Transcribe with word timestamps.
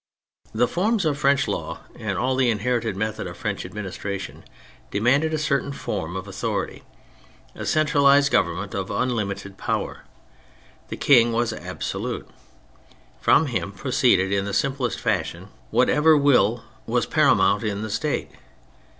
The 0.51 0.67
forms 0.67 1.05
of 1.05 1.19
French 1.19 1.47
law 1.47 1.81
and 1.95 2.17
all 2.17 2.35
the 2.35 2.49
in 2.49 2.57
herited 2.61 2.95
method 2.95 3.27
of 3.27 3.37
French 3.37 3.63
administration 3.67 4.43
demanded 4.89 5.31
a 5.31 5.37
certain 5.37 5.71
form 5.71 6.15
of 6.15 6.27
authority: 6.27 6.81
a 7.53 7.67
centralised 7.67 8.31
government 8.31 8.73
of 8.73 8.89
unlimited 8.89 9.59
power. 9.59 10.05
The 10.87 10.97
King 10.97 11.33
was 11.33 11.53
absolute. 11.53 12.27
From 13.19 13.45
him 13.45 13.71
proceeded 13.71 14.31
in 14.31 14.45
the 14.45 14.55
simplest 14.55 14.99
fashion 14.99 15.49
whatever 15.69 16.17
will 16.17 16.63
was 16.87 17.05
paramount 17.05 17.61
in 17.63 17.83
the 17.83 17.89
State. 17.91 18.31